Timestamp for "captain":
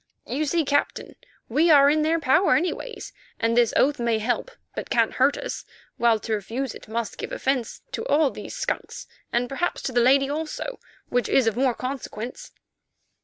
0.65-1.15